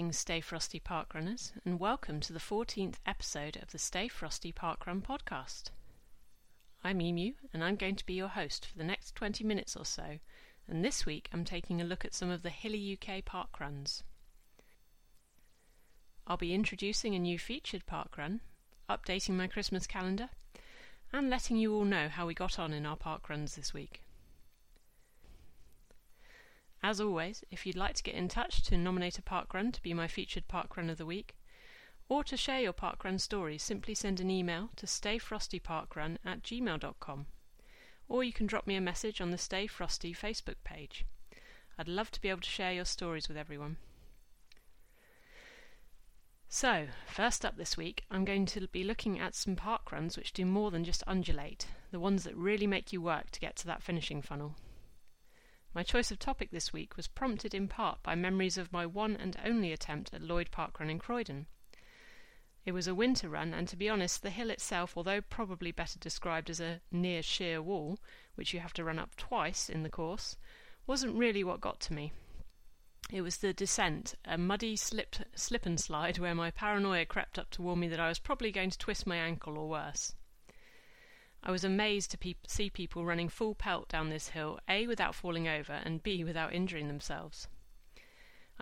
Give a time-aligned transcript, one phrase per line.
[0.00, 5.02] Greetings, Stay Frosty Parkrunners, and welcome to the 14th episode of the Stay Frosty Parkrun
[5.02, 5.64] podcast.
[6.82, 9.84] I'm Emu, and I'm going to be your host for the next 20 minutes or
[9.84, 10.18] so,
[10.66, 14.02] and this week I'm taking a look at some of the hilly UK parkruns.
[16.26, 18.40] I'll be introducing a new featured parkrun,
[18.88, 20.30] updating my Christmas calendar,
[21.12, 24.02] and letting you all know how we got on in our parkruns this week.
[26.82, 29.92] As always, if you'd like to get in touch to nominate a parkrun to be
[29.92, 31.36] my featured parkrun of the week,
[32.08, 37.26] or to share your parkrun stories, simply send an email to stayfrostyparkrun at gmail.com.
[38.08, 41.04] Or you can drop me a message on the Stay Frosty Facebook page.
[41.78, 43.76] I'd love to be able to share your stories with everyone.
[46.48, 50.44] So, first up this week, I'm going to be looking at some parkruns which do
[50.44, 53.84] more than just undulate, the ones that really make you work to get to that
[53.84, 54.56] finishing funnel.
[55.72, 59.16] My choice of topic this week was prompted in part by memories of my one
[59.16, 61.46] and only attempt at Lloyd Park Run in Croydon.
[62.66, 65.98] It was a winter run, and to be honest, the hill itself, although probably better
[65.98, 68.00] described as a near sheer wall,
[68.34, 70.36] which you have to run up twice in the course,
[70.86, 72.12] wasn't really what got to me.
[73.12, 77.50] It was the descent, a muddy slip, slip and slide where my paranoia crept up
[77.50, 80.14] to warn me that I was probably going to twist my ankle or worse.
[81.42, 85.14] I was amazed to pe- see people running full pelt down this hill, A, without
[85.14, 87.48] falling over, and B, without injuring themselves.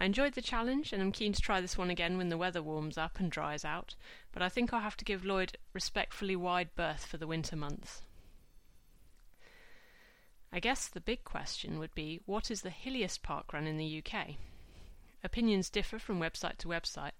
[0.00, 2.62] I enjoyed the challenge and am keen to try this one again when the weather
[2.62, 3.96] warms up and dries out,
[4.30, 8.02] but I think I'll have to give Lloyd respectfully wide berth for the winter months.
[10.52, 14.02] I guess the big question would be what is the hilliest park run in the
[14.02, 14.36] UK?
[15.24, 17.12] Opinions differ from website to website,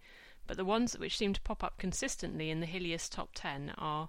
[0.47, 4.09] but the ones which seem to pop up consistently in the hilliest top 10 are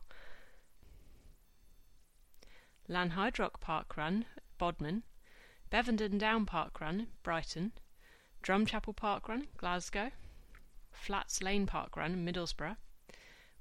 [2.90, 4.26] Lanhydrock Park Run,
[4.58, 5.04] Bodmin,
[5.72, 7.72] Bevendean Down Park Run, Brighton,
[8.42, 10.10] Drumchapel Park Run, Glasgow,
[10.92, 12.78] Flats Lane Park Run, Middlesbrough,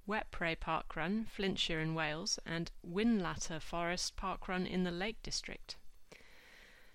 [0.08, 5.76] Wetpray Park Run, Flintshire in Wales, and Whinlatter Forest Park Run in the Lake District.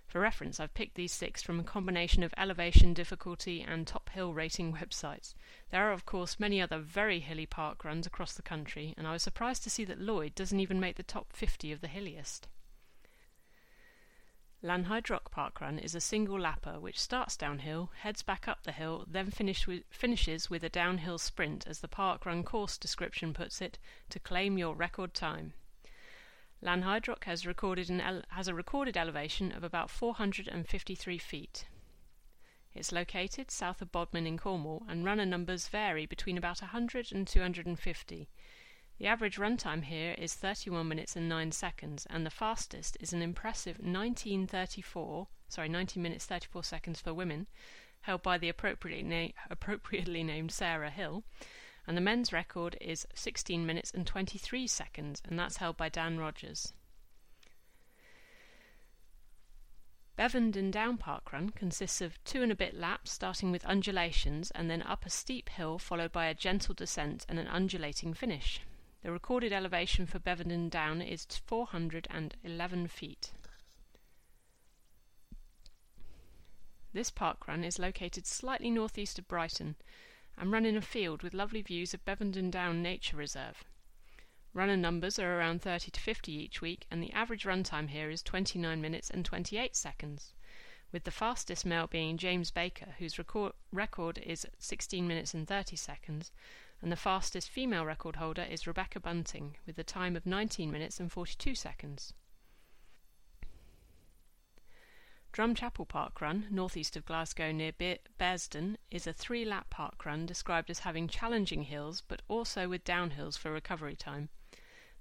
[0.06, 4.34] For reference, I've picked these six from a combination of elevation, difficulty, and top hill
[4.34, 5.34] rating websites.
[5.72, 9.14] There are, of course, many other very hilly park runs across the country, and I
[9.14, 12.48] was surprised to see that Lloyd doesn't even make the top 50 of the hilliest.
[14.64, 19.06] Lanhydrock Park Run is a single lapper which starts downhill, heads back up the hill,
[19.10, 23.62] then finish with, finishes with a downhill sprint, as the park run course description puts
[23.62, 23.78] it,
[24.10, 25.54] to claim your record time.
[26.64, 31.66] Lanhydrock has, recorded ele- has a recorded elevation of about 453 feet.
[32.74, 37.28] It's located south of Bodmin in Cornwall, and runner numbers vary between about 100 and
[37.28, 38.30] 250.
[38.98, 43.22] The average runtime here is 31 minutes and 9 seconds, and the fastest is an
[43.22, 47.48] impressive 1934, sorry, 19 minutes 34 seconds for women,
[48.02, 51.26] held by the appropriately, na- appropriately named Sarah Hill,
[51.88, 56.18] and the men's record is 16 minutes and 23 seconds, and that's held by Dan
[56.18, 56.74] Rogers.
[60.18, 64.70] Bevendean Down Park Run consists of two and a bit laps starting with undulations and
[64.70, 68.62] then up a steep hill followed by a gentle descent and an undulating finish.
[69.02, 73.32] The recorded elevation for Bevendean Down is 411 feet.
[76.94, 79.76] This park run is located slightly northeast of Brighton
[80.38, 83.64] and run in a field with lovely views of Bevendean Down Nature Reserve.
[84.54, 88.10] Runner numbers are around 30 to 50 each week, and the average run time here
[88.10, 90.34] is 29 minutes and 28 seconds,
[90.92, 95.76] with the fastest male being James Baker, whose record, record is 16 minutes and 30
[95.76, 96.32] seconds,
[96.82, 101.00] and the fastest female record holder is Rebecca Bunting, with a time of 19 minutes
[101.00, 102.14] and 42 seconds.
[105.34, 110.28] Drumchapel Park Run, northeast of Glasgow near Be- Bearsden, is a three lap park run
[110.28, 114.30] described as having challenging hills but also with downhills for recovery time.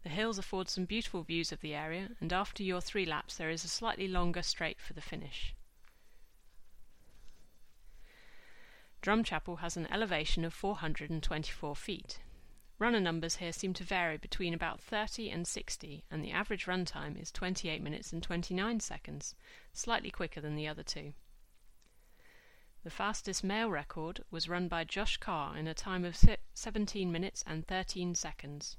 [0.05, 3.51] The hills afford some beautiful views of the area, and after your three laps, there
[3.51, 5.55] is a slightly longer straight for the finish.
[9.03, 12.21] Drumchapel has an elevation of 424 feet.
[12.82, 16.84] Runner numbers here seem to vary between about 30 and 60, and the average run
[16.84, 19.37] time is 28 minutes and 29 seconds,
[19.73, 21.12] slightly quicker than the other two.
[22.82, 26.19] The fastest male record was run by Josh Carr in a time of
[26.55, 28.76] 17 minutes and 13 seconds,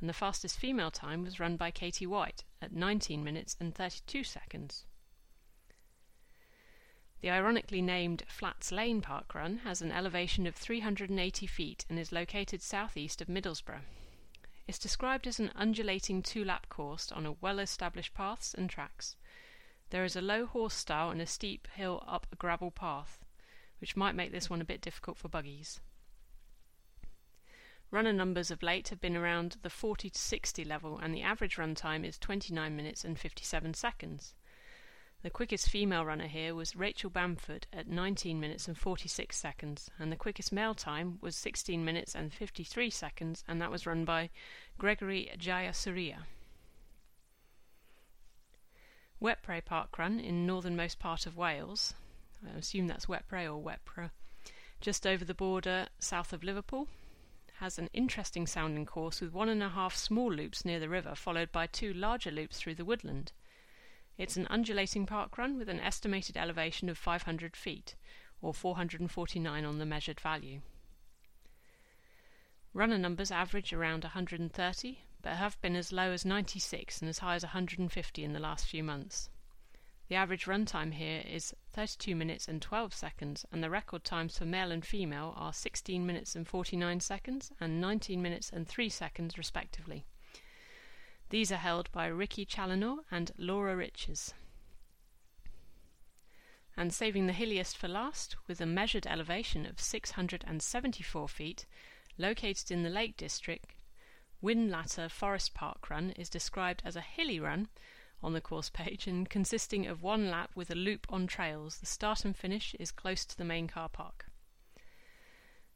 [0.00, 4.24] and the fastest female time was run by Katie White at 19 minutes and 32
[4.24, 4.86] seconds.
[7.20, 12.12] The ironically named Flats Lane Park Run has an elevation of 380 feet and is
[12.12, 13.82] located southeast of Middlesbrough.
[14.66, 19.16] It's described as an undulating two lap course on well established paths and tracks.
[19.90, 23.18] There is a low horse stile and a steep hill up a gravel path,
[23.80, 25.80] which might make this one a bit difficult for buggies.
[27.90, 31.58] Runner numbers of late have been around the 40 to 60 level, and the average
[31.58, 34.34] run time is 29 minutes and 57 seconds.
[35.22, 40.10] The quickest female runner here was Rachel Bamford at 19 minutes and 46 seconds, and
[40.10, 44.30] the quickest male time was 16 minutes and 53 seconds, and that was run by
[44.78, 46.24] Gregory Jayasuriya.
[49.20, 51.92] Wetpray Park Run in northernmost part of Wales,
[52.42, 54.12] I assume that's Wetpray or Wetpra,
[54.80, 56.88] just over the border south of Liverpool,
[57.56, 61.14] has an interesting sounding course with one and a half small loops near the river,
[61.14, 63.32] followed by two larger loops through the woodland.
[64.20, 67.94] It's an undulating park run with an estimated elevation of 500 feet,
[68.42, 70.60] or 449 on the measured value.
[72.74, 77.34] Runner numbers average around 130, but have been as low as 96 and as high
[77.34, 79.30] as 150 in the last few months.
[80.08, 84.36] The average run time here is 32 minutes and 12 seconds, and the record times
[84.36, 88.90] for male and female are 16 minutes and 49 seconds and 19 minutes and 3
[88.90, 90.04] seconds, respectively.
[91.30, 94.34] These are held by Ricky Challinor and Laura Riches.
[96.76, 101.66] And saving the hilliest for last, with a measured elevation of 674 feet,
[102.18, 103.74] located in the Lake District,
[104.42, 107.68] Whinlatter Forest Park Run is described as a hilly run
[108.22, 111.78] on the course page and consisting of one lap with a loop on trails.
[111.78, 114.29] The start and finish is close to the main car park.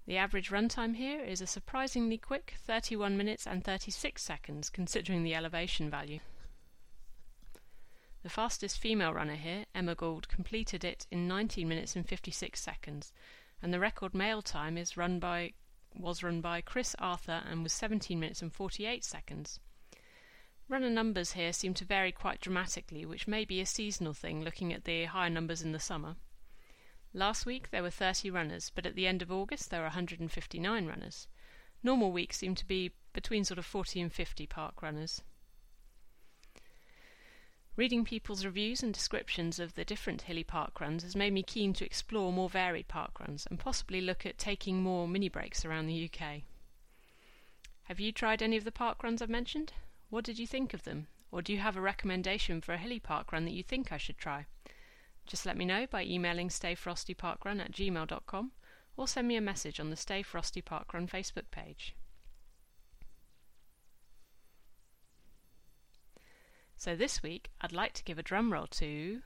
[0.07, 5.35] The average runtime here is a surprisingly quick 31 minutes and 36 seconds considering the
[5.35, 6.21] elevation value.
[8.23, 13.13] The fastest female runner here, Emma Gould, completed it in 19 minutes and 56 seconds,
[13.63, 15.55] and the record male time is run by
[15.95, 19.61] was run by Chris Arthur and was 17 minutes and 48 seconds.
[20.69, 24.73] Runner numbers here seem to vary quite dramatically, which may be a seasonal thing looking
[24.73, 26.17] at the higher numbers in the summer.
[27.17, 30.87] Last week there were 30 runners, but at the end of August there were 159
[30.87, 31.29] runners.
[31.81, 35.23] Normal weeks seem to be between sort of 40 and 50 park runners.
[37.77, 41.73] Reading people's reviews and descriptions of the different hilly park runs has made me keen
[41.75, 45.87] to explore more varied park runs and possibly look at taking more mini breaks around
[45.87, 46.43] the UK.
[47.85, 49.73] Have you tried any of the park runs I've mentioned?
[50.11, 51.07] What did you think of them?
[51.31, 53.99] Or do you have a recommendation for a hilly park run that you think I
[53.99, 54.47] should try?
[55.27, 58.53] Just let me know by emailing stayfrostyparkrun at gmail.com
[58.97, 61.95] or send me a message on the Stay Frosty Parkrun Facebook page.
[66.77, 69.23] So this week, I'd like to give a drum roll to.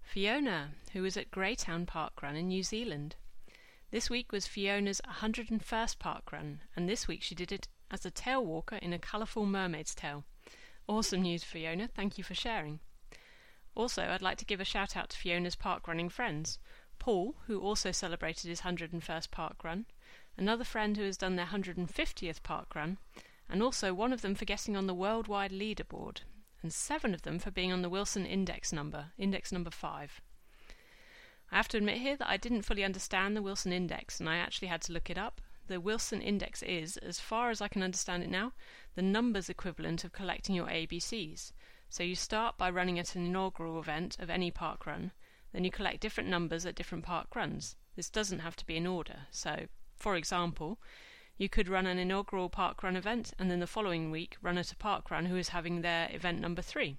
[0.00, 3.16] Fiona, who was at Greytown Parkrun in New Zealand.
[3.90, 8.10] This week was Fiona's 101st park run, and this week she did it as a
[8.10, 10.24] tail walker in a colourful mermaid's tail.
[10.88, 11.88] Awesome news, Fiona.
[11.88, 12.80] Thank you for sharing.
[13.74, 16.58] Also, I'd like to give a shout out to Fiona's park running friends.
[16.98, 19.86] Paul, who also celebrated his 101st park run,
[20.38, 22.98] another friend who has done their 150th park run,
[23.48, 26.20] and also one of them for getting on the worldwide leaderboard,
[26.62, 30.20] and seven of them for being on the Wilson index number, index number 5.
[31.52, 34.36] I have to admit here that I didn't fully understand the Wilson Index, and I
[34.36, 35.40] actually had to look it up.
[35.68, 38.52] The Wilson Index is, as far as I can understand it now,
[38.94, 41.52] the numbers equivalent of collecting your ABCs.
[41.88, 45.10] So you start by running at an inaugural event of any park run,
[45.52, 47.74] then you collect different numbers at different park runs.
[47.96, 49.26] This doesn't have to be in order.
[49.30, 50.78] So, for example,
[51.36, 54.70] you could run an inaugural park run event and then the following week run at
[54.70, 56.96] a park run who is having their event number three.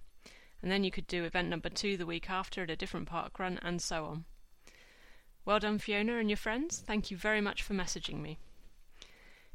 [0.61, 3.39] And then you could do event number two the week after at a different park
[3.39, 4.25] run and so on.
[5.45, 6.83] Well done, Fiona and your friends.
[6.85, 8.39] Thank you very much for messaging me.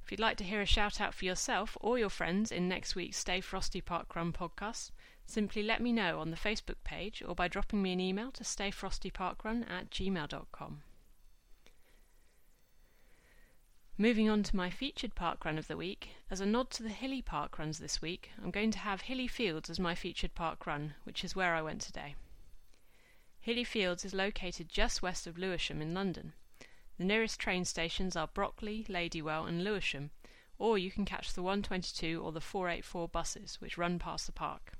[0.04, 2.94] If you'd like to hear a shout out for yourself or your friends in next
[2.94, 4.90] week's Stay Frosty Park Run podcast,
[5.26, 8.44] simply let me know on the Facebook page or by dropping me an email to
[8.44, 10.82] stayfrostyparkrun at gmail.com.
[13.98, 16.88] Moving on to my featured park run of the week, as a nod to the
[16.88, 20.66] hilly park runs this week, I'm going to have Hilly Fields as my featured park
[20.66, 22.16] run, which is where I went today.
[23.38, 26.32] Hilly Fields is located just west of Lewisham in London.
[26.98, 30.10] The nearest train stations are Brockley, Ladywell, and Lewisham,
[30.58, 34.72] or you can catch the 122 or the 484 buses which run past the park.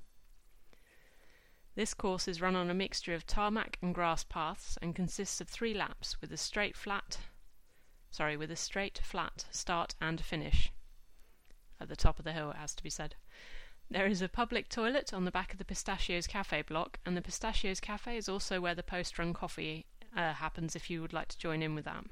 [1.75, 5.49] This course is run on a mixture of tarmac and grass paths and consists of
[5.49, 7.19] three laps with a straight flat
[8.13, 10.71] sorry, with a straight flat start and finish.
[11.81, 13.17] At the top of the hill it has to be said.
[13.91, 17.23] There is a public toilet on the back of the Pistachios Cafe block, and the
[17.23, 21.29] Pistachios Cafe is also where the post run coffee uh, happens if you would like
[21.29, 22.05] to join in with that.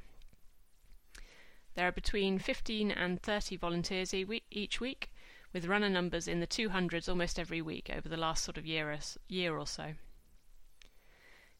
[1.74, 4.12] There are between 15 and 30 volunteers
[4.50, 5.12] each week,
[5.52, 8.90] with runner numbers in the 200s almost every week over the last sort of year
[8.90, 9.94] or, year or so.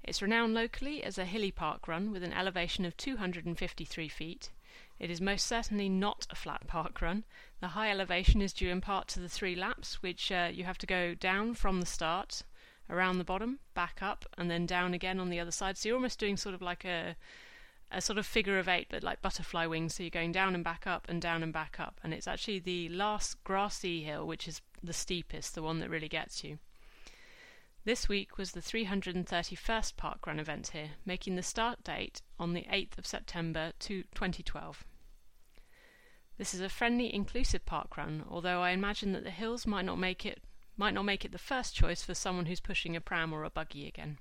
[0.02, 4.50] It's renowned locally as a hilly park run with an elevation of 253 feet.
[4.98, 7.24] It is most certainly not a flat park run.
[7.60, 10.78] The high elevation is due in part to the three laps, which uh, you have
[10.78, 12.42] to go down from the start,
[12.90, 15.76] around the bottom, back up, and then down again on the other side.
[15.76, 17.16] So you're almost doing sort of like a
[17.92, 19.94] a sort of figure of eight, but like butterfly wings.
[19.94, 22.00] So you're going down and back up and down and back up.
[22.04, 26.08] And it's actually the last grassy hill, which is the steepest, the one that really
[26.08, 26.58] gets you.
[27.84, 32.98] This week was the 331st parkrun event here, making the start date on the 8th
[32.98, 34.84] of September 2012.
[36.36, 40.24] This is a friendly, inclusive parkrun, although I imagine that the hills might not make
[40.24, 40.42] it
[40.80, 43.50] might not make it the first choice for someone who's pushing a pram or a
[43.50, 44.16] buggy again.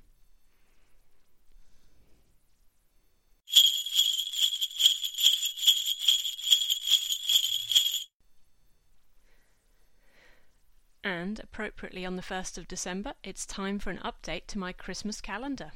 [11.02, 15.22] And, appropriately on the 1st of December, it's time for an update to my Christmas
[15.22, 15.72] calendar.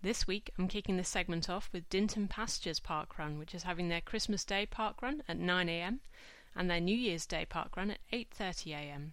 [0.00, 3.90] This week I'm kicking this segment off with Dinton Pastures Park Run, which is having
[3.90, 5.98] their Christmas Day Park Run at 9am
[6.56, 9.10] and their New Year's Day Park Run at 8.30am.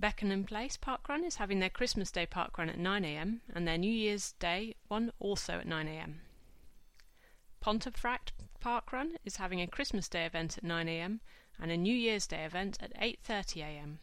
[0.00, 3.78] Beckenham Place Park Run is having their Christmas Day Park Run at 9am and their
[3.78, 6.18] New Year's Day one also at 9am.
[7.60, 11.18] Pontefract Park Run is having a Christmas Day event at 9am
[11.60, 13.98] and a New Year's Day event at 8.30am.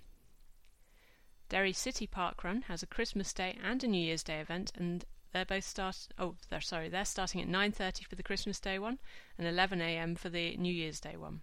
[1.48, 5.06] Derry City Park Run has a Christmas Day and a New Year's Day event, and
[5.32, 6.10] they're both start.
[6.18, 9.00] Oh, they're sorry, they're starting at 9:30 for the Christmas Day one
[9.38, 10.16] and 11 a.m.
[10.16, 11.42] for the New Year's Day one.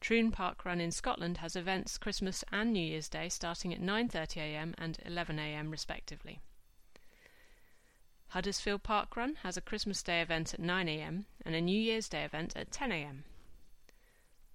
[0.00, 4.36] Troon Park Run in Scotland has events Christmas and New Year's Day starting at 9:30
[4.36, 4.74] a.m.
[4.78, 5.70] and 11 a.m.
[5.70, 6.40] respectively.
[8.28, 11.26] Huddersfield Park Run has a Christmas Day event at 9 a.m.
[11.44, 13.24] and a New Year's Day event at 10 a.m.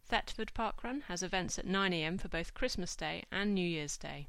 [0.05, 4.27] Thetford Park Run has events at 9am for both Christmas Day and New Year's Day.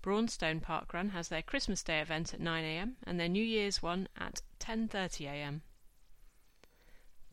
[0.00, 4.08] Braunstone Park Run has their Christmas Day event at 9am and their New Year's one
[4.16, 5.60] at 10.30am.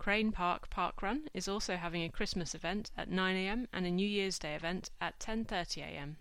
[0.02, 4.08] Crane Park Park Run is also having a Christmas event at 9am and a New
[4.08, 6.16] Year's Day event at 10.30am.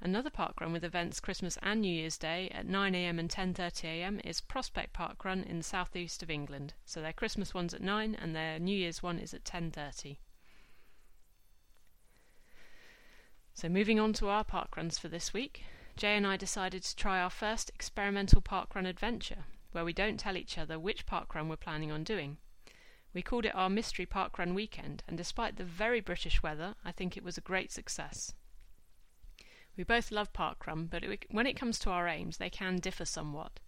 [0.00, 4.40] Another park run with events Christmas and New Year's Day at 9am and 10.30am is
[4.40, 6.72] Prospect Park Run in the southeast of England.
[6.86, 10.16] So their Christmas one's at 9 and their New Year's one is at 10.30.
[13.52, 15.64] So moving on to our park runs for this week,
[15.98, 19.44] Jay and I decided to try our first experimental park run adventure,
[19.74, 22.36] where we don't tell each other which park run we're planning on doing.
[23.12, 26.92] We called it our Mystery Park Run Weekend, and despite the very British weather, I
[26.92, 28.32] think it was a great success.
[29.76, 33.04] We both love parkrun, but it, when it comes to our aims, they can differ
[33.04, 33.58] somewhat.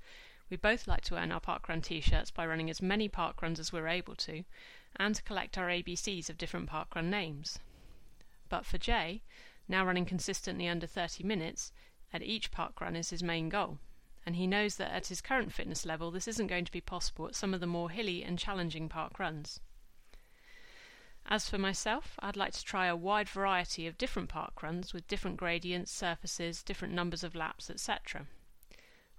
[0.48, 3.72] We both like to earn our parkrun t shirts by running as many parkruns as
[3.72, 4.44] we're able to,
[4.94, 7.58] and to collect our ABCs of different parkrun names.
[8.48, 9.22] But for Jay,
[9.66, 11.72] now running consistently under 30 minutes
[12.12, 13.80] at each parkrun is his main goal,
[14.26, 17.28] and he knows that at his current fitness level this isn't going to be possible
[17.28, 19.60] at some of the more hilly and challenging park runs.
[21.28, 25.08] As for myself, I'd like to try a wide variety of different park runs with
[25.08, 28.26] different gradients, surfaces, different numbers of laps, etc.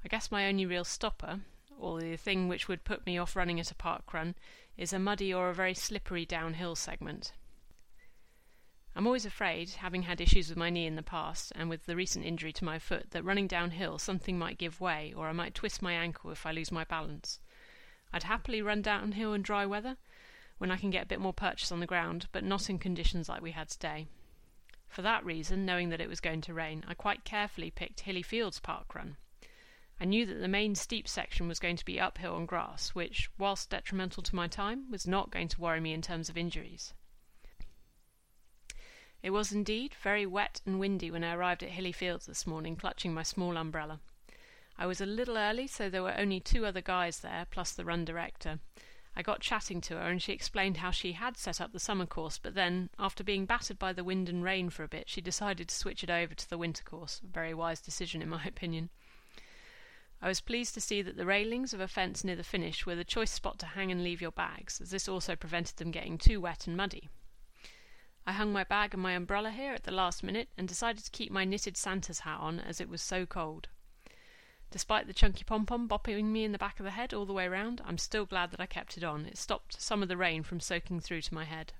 [0.03, 1.41] I guess my only real stopper,
[1.77, 4.35] or the thing which would put me off running at a park run,
[4.77, 7.33] is a muddy or a very slippery downhill segment.
[8.97, 11.95] I'm always afraid, having had issues with my knee in the past and with the
[11.95, 15.53] recent injury to my foot, that running downhill something might give way or I might
[15.53, 17.39] twist my ankle if I lose my balance.
[18.11, 19.97] I'd happily run downhill in dry weather,
[20.57, 23.29] when I can get a bit more purchase on the ground, but not in conditions
[23.29, 24.07] like we had today.
[24.87, 28.23] For that reason, knowing that it was going to rain, I quite carefully picked Hilly
[28.23, 29.17] Fields Park Run.
[30.01, 33.29] I knew that the main steep section was going to be uphill on grass, which,
[33.37, 36.95] whilst detrimental to my time, was not going to worry me in terms of injuries.
[39.27, 42.77] It was indeed very wet and windy when I arrived at Hilly Fields this morning,
[42.77, 43.99] clutching my small umbrella.
[44.77, 47.83] I was a little early, so there were only two other guys there, plus the
[47.83, 48.59] run director,
[49.17, 52.05] I got chatting to her, and she explained how she had set up the summer
[52.05, 55.19] course, but then, after being battered by the wind and rain for a bit, she
[55.19, 57.19] decided to switch it over to the winter course.
[57.21, 58.89] A very wise decision, in my opinion.
[60.21, 62.95] I was pleased to see that the railings of a fence near the finish were
[62.95, 66.17] the choice spot to hang and leave your bags, as this also prevented them getting
[66.17, 67.09] too wet and muddy.
[68.27, 71.11] I hung my bag and my umbrella here at the last minute and decided to
[71.11, 73.69] keep my knitted Santa's hat on as it was so cold.
[74.69, 77.31] Despite the chunky pom pom bopping me in the back of the head all the
[77.31, 79.25] way round, I'm still glad that I kept it on.
[79.25, 81.71] It stopped some of the rain from soaking through to my head.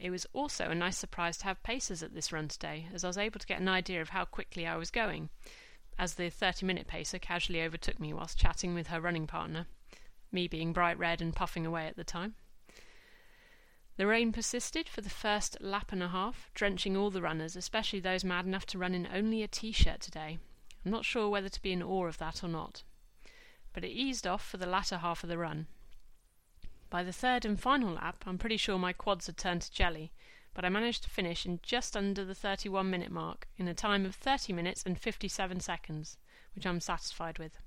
[0.00, 3.06] It was also a nice surprise to have pacers at this run today, as I
[3.06, 5.30] was able to get an idea of how quickly I was going,
[6.00, 9.66] as the 30 minute pacer casually overtook me whilst chatting with her running partner.
[10.32, 12.34] me being bright red and puffing away at the time.
[14.00, 18.00] The rain persisted for the first lap and a half, drenching all the runners, especially
[18.00, 20.38] those mad enough to run in only a t shirt today.
[20.82, 22.82] I'm not sure whether to be in awe of that or not.
[23.74, 25.66] But it eased off for the latter half of the run.
[26.88, 30.12] By the third and final lap, I'm pretty sure my quads had turned to jelly,
[30.54, 34.06] but I managed to finish in just under the 31 minute mark in a time
[34.06, 36.16] of 30 minutes and 57 seconds,
[36.54, 37.58] which I'm satisfied with.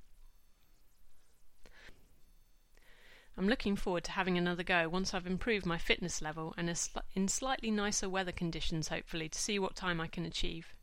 [3.37, 6.69] I'm looking forward to having another go once I've improved my fitness level and
[7.15, 10.73] in slightly nicer weather conditions, hopefully, to see what time I can achieve.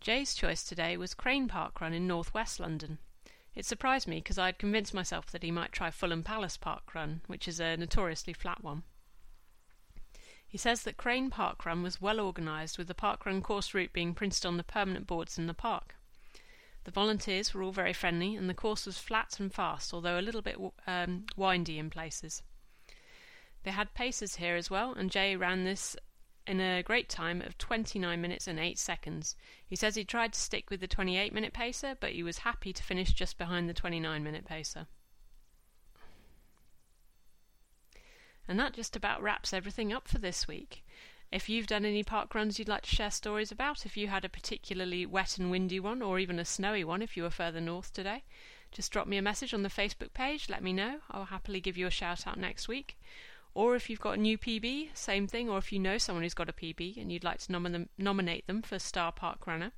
[0.00, 2.98] Jay's choice today was Crane Park Run in northwest London.
[3.54, 6.94] It surprised me because I had convinced myself that he might try Fulham Palace Park
[6.94, 8.82] Run, which is a notoriously flat one.
[10.46, 13.92] He says that Crane Park Run was well organised, with the park run course route
[13.92, 15.96] being printed on the permanent boards in the park.
[16.84, 20.22] The volunteers were all very friendly, and the course was flat and fast, although a
[20.22, 22.42] little bit um, windy in places.
[23.62, 25.96] They had pacers here as well, and Jay ran this
[26.46, 29.34] in a great time of 29 minutes and 8 seconds.
[29.66, 32.72] He says he tried to stick with the 28 minute pacer, but he was happy
[32.74, 34.86] to finish just behind the 29 minute pacer.
[38.46, 40.84] And that just about wraps everything up for this week.
[41.34, 44.24] If you've done any park runs you'd like to share stories about, if you had
[44.24, 47.60] a particularly wet and windy one, or even a snowy one if you were further
[47.60, 48.22] north today,
[48.70, 51.00] just drop me a message on the Facebook page, let me know.
[51.10, 52.96] I'll happily give you a shout out next week.
[53.52, 55.50] Or if you've got a new PB, same thing.
[55.50, 57.88] Or if you know someone who's got a PB and you'd like to nom- them,
[57.98, 59.72] nominate them for Star Park Runner,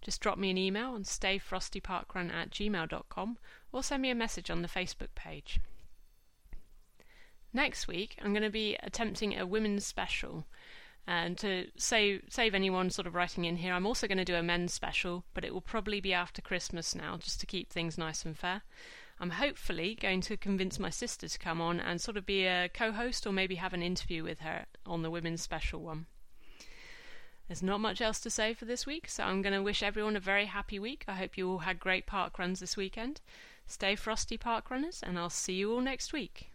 [0.00, 3.38] just drop me an email on stayfrostyparkrun at gmail.com
[3.72, 5.58] or send me a message on the Facebook page.
[7.52, 10.46] Next week, I'm going to be attempting a women's special.
[11.06, 14.36] And to save save anyone sort of writing in here, I'm also going to do
[14.36, 17.98] a men's special, but it will probably be after Christmas now, just to keep things
[17.98, 18.62] nice and fair.
[19.18, 22.70] I'm hopefully going to convince my sister to come on and sort of be a
[22.72, 26.06] co-host or maybe have an interview with her on the women's special one.
[27.48, 30.14] There's not much else to say for this week, so I'm going to wish everyone
[30.14, 31.04] a very happy week.
[31.08, 33.20] I hope you all had great park runs this weekend.
[33.66, 36.48] Stay frosty, park runners, and I'll see you all next week.